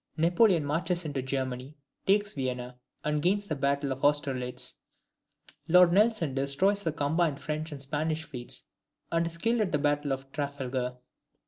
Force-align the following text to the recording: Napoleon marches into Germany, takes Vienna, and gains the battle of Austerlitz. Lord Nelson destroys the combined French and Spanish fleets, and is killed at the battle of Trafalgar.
Napoleon 0.17 0.65
marches 0.65 1.05
into 1.05 1.21
Germany, 1.21 1.77
takes 2.07 2.33
Vienna, 2.33 2.79
and 3.03 3.21
gains 3.21 3.45
the 3.47 3.55
battle 3.55 3.91
of 3.91 4.03
Austerlitz. 4.03 4.77
Lord 5.67 5.93
Nelson 5.93 6.33
destroys 6.33 6.83
the 6.83 6.91
combined 6.91 7.39
French 7.39 7.71
and 7.71 7.83
Spanish 7.83 8.23
fleets, 8.23 8.63
and 9.11 9.27
is 9.27 9.37
killed 9.37 9.61
at 9.61 9.71
the 9.71 9.77
battle 9.77 10.11
of 10.11 10.31
Trafalgar. 10.31 10.95